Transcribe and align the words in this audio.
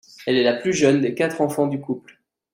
Elle 0.25 0.35
est 0.37 0.43
la 0.43 0.55
plus 0.55 0.73
jeune 0.73 0.99
des 1.01 1.13
quatre 1.13 1.41
enfants 1.41 1.67
du 1.67 1.79
couple. 1.79 2.19